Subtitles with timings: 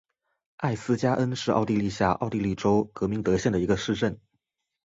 [0.57, 4.19] 艾斯加恩是奥地利下奥地利州格明德县的一个市镇。